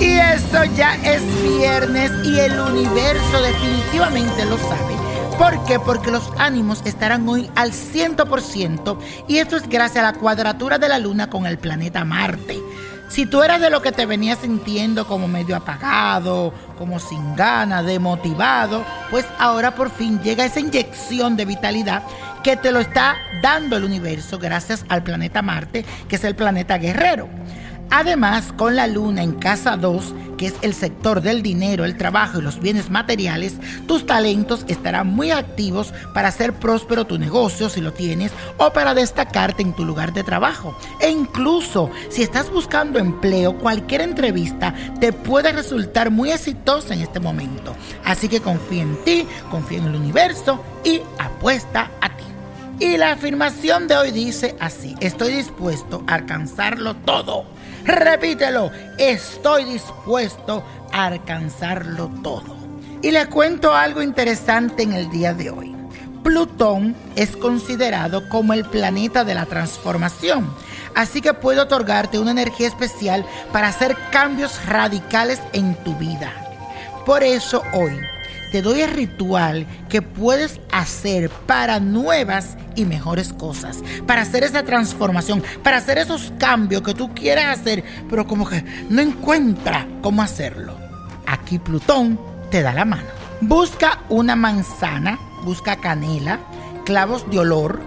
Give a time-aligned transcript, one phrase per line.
[0.00, 4.96] Y eso ya es viernes y el universo definitivamente lo sabe.
[5.38, 5.78] ¿Por qué?
[5.78, 10.88] Porque los ánimos estarán hoy al 100% y esto es gracias a la cuadratura de
[10.88, 12.58] la luna con el planeta Marte.
[13.08, 17.84] Si tú eras de lo que te venías sintiendo como medio apagado, como sin ganas,
[17.86, 22.02] demotivado, pues ahora por fin llega esa inyección de vitalidad
[22.44, 26.78] que te lo está dando el universo gracias al planeta Marte, que es el planeta
[26.78, 27.28] guerrero.
[27.90, 32.38] Además, con la luna en casa 2, que es el sector del dinero, el trabajo
[32.38, 33.56] y los bienes materiales,
[33.86, 38.94] tus talentos estarán muy activos para hacer próspero tu negocio si lo tienes o para
[38.94, 40.76] destacarte en tu lugar de trabajo.
[41.00, 47.20] E incluso si estás buscando empleo, cualquier entrevista te puede resultar muy exitosa en este
[47.20, 47.74] momento.
[48.04, 52.24] Así que confía en ti, confía en el universo y apuesta a ti.
[52.80, 57.44] Y la afirmación de hoy dice así, estoy dispuesto a alcanzarlo todo.
[57.88, 60.62] Repítelo, estoy dispuesto
[60.92, 62.54] a alcanzarlo todo.
[63.00, 65.74] Y le cuento algo interesante en el día de hoy.
[66.22, 70.52] Plutón es considerado como el planeta de la transformación,
[70.94, 76.30] así que puede otorgarte una energía especial para hacer cambios radicales en tu vida.
[77.06, 77.98] Por eso hoy
[78.50, 84.62] te doy el ritual que puedes hacer para nuevas y mejores cosas, para hacer esa
[84.62, 90.22] transformación, para hacer esos cambios que tú quieres hacer, pero como que no encuentra cómo
[90.22, 90.76] hacerlo.
[91.26, 92.18] Aquí Plutón
[92.50, 93.08] te da la mano.
[93.40, 96.40] Busca una manzana, busca canela,
[96.84, 97.80] clavos de olor,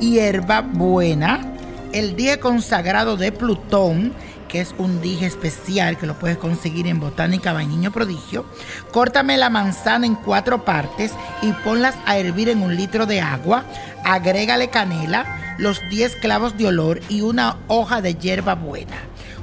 [0.00, 1.52] hierba buena,
[1.92, 4.12] el día consagrado de Plutón,
[4.48, 8.46] que es un dije especial que lo puedes conseguir en Botánica Bañiño Prodigio.
[8.92, 11.12] Córtame la manzana en cuatro partes
[11.42, 13.64] y ponlas a hervir en un litro de agua.
[14.04, 18.96] Agrégale canela, los 10 clavos de olor y una hoja de hierba buena.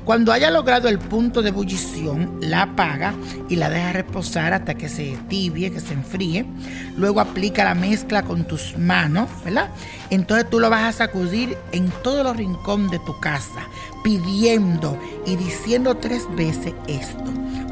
[0.06, 3.14] Cuando haya logrado el punto de ebullición, la apaga
[3.47, 6.46] y la deja reposar hasta que se tibie, que se enfríe.
[6.97, 9.69] Luego aplica la mezcla con tus manos, ¿verdad?
[10.10, 13.68] Entonces tú lo vas a sacudir en todos los rincones de tu casa,
[14.04, 17.24] pidiendo y diciendo tres veces esto.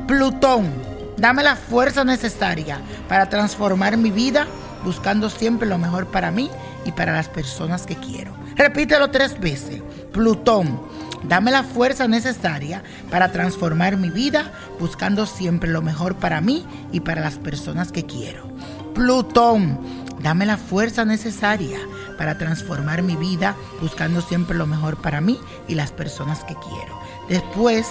[0.08, 0.72] Plutón,
[1.18, 2.80] dame la fuerza necesaria
[3.10, 4.48] para transformar mi vida,
[4.86, 6.50] buscando siempre lo mejor para mí
[6.86, 8.32] y para las personas que quiero.
[8.56, 9.82] Repítelo tres veces.
[10.12, 10.80] Plutón,
[11.24, 17.02] dame la fuerza necesaria para transformar mi vida, buscando siempre lo mejor para mí y
[17.02, 18.48] para las personas que quiero.
[18.94, 19.80] Plutón,
[20.22, 21.80] dame la fuerza necesaria
[22.18, 27.00] para transformar mi vida, buscando siempre lo mejor para mí y las personas que quiero.
[27.30, 27.88] Después,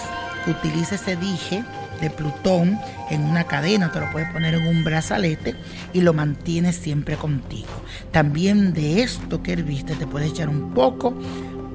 [0.47, 1.63] utiliza ese dije
[1.99, 2.79] de Plutón
[3.09, 5.55] en una cadena, te lo puedes poner en un brazalete
[5.93, 7.69] y lo mantienes siempre contigo.
[8.11, 11.13] También de esto que herviste te puedes echar un poco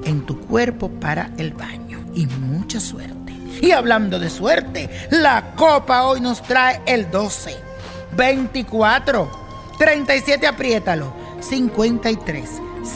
[0.07, 3.33] en tu cuerpo para el baño y mucha suerte.
[3.61, 7.55] Y hablando de suerte, la copa hoy nos trae el 12,
[8.15, 9.29] 24,
[9.77, 12.49] 37, apriétalo, 53,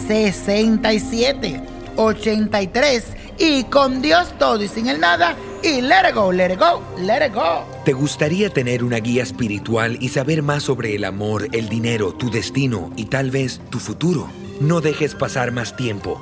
[0.07, 1.61] 67,
[1.97, 3.03] 83
[3.37, 6.81] y con Dios todo y sin el nada y let it go, let it go,
[6.97, 7.65] let it go.
[7.85, 12.29] ¿Te gustaría tener una guía espiritual y saber más sobre el amor, el dinero, tu
[12.29, 14.27] destino y tal vez tu futuro?
[14.59, 16.21] No dejes pasar más tiempo.